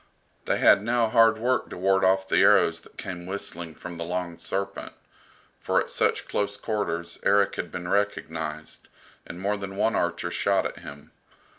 They 0.45 0.57
had 0.57 0.81
now 0.81 1.09
hard 1.09 1.37
work 1.37 1.69
to 1.69 1.77
ward 1.77 2.03
off 2.03 2.27
the 2.27 2.41
arrows 2.41 2.81
that 2.81 2.97
came 2.97 3.27
whistling 3.27 3.75
from 3.75 3.97
the 3.97 4.03
"Long 4.03 4.39
Serpent," 4.39 4.93
for 5.59 5.79
at 5.79 5.91
such 5.91 6.27
close 6.27 6.57
quarters 6.57 7.19
Erik 7.21 7.53
had 7.53 7.71
been 7.71 7.87
recognized, 7.87 8.87
and 9.27 9.39
more 9.39 9.57
than 9.57 9.75
one 9.75 9.95
archer 9.95 10.31
shot 10.31 10.65
at 10.65 10.79
him. 10.79 11.11